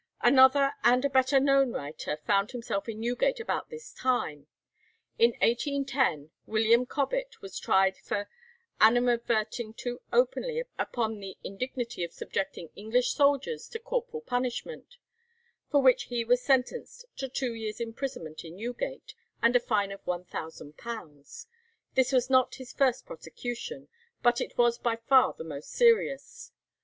Another 0.23 0.73
and 0.83 1.05
a 1.05 1.11
better 1.11 1.39
known 1.39 1.73
writer 1.73 2.17
found 2.25 2.49
himself 2.49 2.89
in 2.89 2.99
Newgate 2.99 3.39
about 3.39 3.69
this 3.69 3.93
time. 3.93 4.47
In 5.19 5.33
1810 5.43 6.31
William 6.47 6.87
Cobbett 6.87 7.39
was 7.43 7.59
tried 7.59 7.97
for 7.97 8.27
animadverting 8.79 9.75
too 9.77 10.01
openly 10.11 10.63
upon 10.79 11.19
the 11.19 11.37
indignity 11.43 12.03
of 12.03 12.13
subjecting 12.13 12.71
English 12.75 13.13
soldiers 13.13 13.67
to 13.67 13.77
corporal 13.77 14.21
punishment, 14.21 14.97
for 15.69 15.83
which 15.83 16.05
he 16.05 16.25
was 16.25 16.41
sentenced 16.41 17.05
to 17.17 17.29
two 17.29 17.53
years' 17.53 17.79
imprisonment 17.79 18.43
in 18.43 18.55
Newgate, 18.55 19.13
and 19.43 19.55
a 19.55 19.59
fine 19.59 19.91
of 19.91 20.03
£1000. 20.05 21.45
This 21.93 22.11
was 22.11 22.27
not 22.27 22.55
his 22.55 22.73
first 22.73 23.05
prosecution, 23.05 23.87
but 24.23 24.41
it 24.41 24.57
was 24.57 24.79
by 24.79 24.95
far 24.95 25.35
the 25.37 25.43
most 25.43 25.69
serious. 25.69 26.51